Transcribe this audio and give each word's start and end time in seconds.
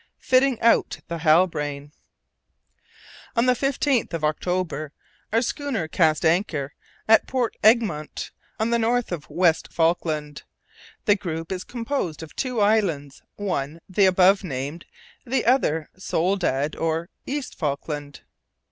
FITTING 0.17 0.59
OUT 0.63 1.01
THE 1.09 1.19
HALBRANE. 1.19 1.91
On 3.35 3.45
the 3.45 3.53
15th 3.53 4.13
of 4.15 4.23
October, 4.23 4.93
our 5.31 5.43
schooner 5.43 5.87
cast 5.87 6.25
anchor 6.25 6.73
in 7.07 7.19
Port 7.27 7.55
Egmont, 7.63 8.31
on 8.59 8.71
the 8.71 8.79
north 8.79 9.11
of 9.11 9.29
West 9.29 9.71
Falkland. 9.71 10.41
The 11.05 11.15
group 11.15 11.51
is 11.51 11.63
composed 11.63 12.23
of 12.23 12.35
two 12.35 12.59
islands, 12.61 13.21
one 13.35 13.79
the 13.87 14.07
above 14.07 14.43
named, 14.43 14.85
the 15.23 15.45
other 15.45 15.91
Soledad 15.95 16.75
or 16.75 17.09
East 17.27 17.53
Falkland. 17.55 18.21